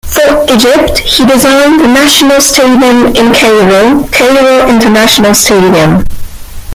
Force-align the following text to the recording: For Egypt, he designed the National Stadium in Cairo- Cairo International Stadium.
For 0.03 0.43
Egypt, 0.51 0.97
he 0.97 1.27
designed 1.27 1.79
the 1.79 1.87
National 1.87 2.41
Stadium 2.41 3.15
in 3.15 3.31
Cairo- 3.35 4.03
Cairo 4.11 4.67
International 4.67 5.35
Stadium. 5.35 6.07